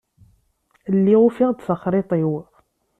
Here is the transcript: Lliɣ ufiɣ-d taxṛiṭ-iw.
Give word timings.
Lliɣ 0.95 1.21
ufiɣ-d 1.27 1.59
taxṛiṭ-iw. 1.61 2.33